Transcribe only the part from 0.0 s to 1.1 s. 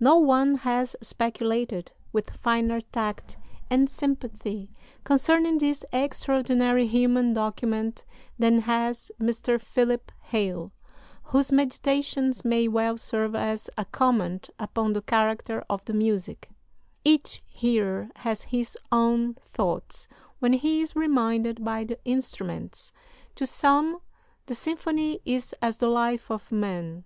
No one has